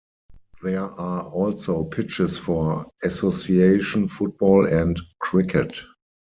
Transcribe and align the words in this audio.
There 0.63 0.81
are 0.83 1.29
also 1.29 1.83
pitches 1.83 2.35
for 2.39 2.87
Association 3.03 4.07
Football 4.07 4.65
and 4.65 4.99
cricket. 5.19 5.79